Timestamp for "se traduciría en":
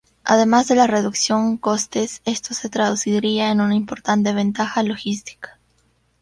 2.55-3.61